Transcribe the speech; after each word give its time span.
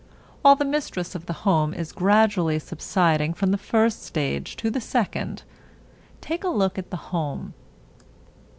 While 0.41 0.55
the 0.55 0.65
mistress 0.65 1.13
of 1.13 1.27
the 1.27 1.33
home 1.45 1.75
is 1.75 1.91
gradually 1.91 2.57
subsiding 2.57 3.35
from 3.35 3.51
the 3.51 3.57
first 3.59 4.01
stage 4.03 4.55
to 4.55 4.71
the 4.71 4.81
second, 4.81 5.43
take 6.21 6.43
a 6.43 6.47
look 6.49 6.79
at 6.79 6.89
the 6.89 6.97
home. 7.13 7.53